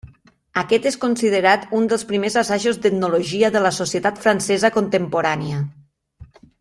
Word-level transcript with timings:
Aquest 0.59 0.85
és 0.91 0.95
considerat 1.01 1.67
un 1.79 1.85
dels 1.91 2.05
primers 2.11 2.37
assajos 2.43 2.79
d'etnologia 2.85 3.53
de 3.57 3.61
la 3.67 3.73
societat 3.81 4.21
francesa 4.25 4.73
contemporània. 4.79 5.61